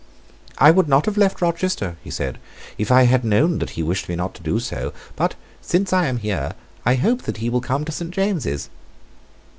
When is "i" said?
0.57-0.71, 2.91-3.03, 5.93-6.07, 6.87-6.95